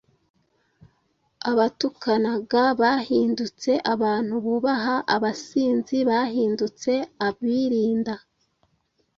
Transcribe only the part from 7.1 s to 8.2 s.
abirinda